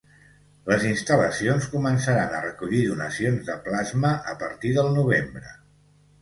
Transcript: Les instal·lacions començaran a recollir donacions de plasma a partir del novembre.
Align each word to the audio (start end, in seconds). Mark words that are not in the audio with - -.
Les 0.69 0.85
instal·lacions 0.91 1.67
començaran 1.73 2.33
a 2.37 2.39
recollir 2.45 2.79
donacions 2.87 3.45
de 3.51 3.59
plasma 3.69 4.15
a 4.33 4.35
partir 4.41 4.73
del 4.79 4.91
novembre. 4.99 5.55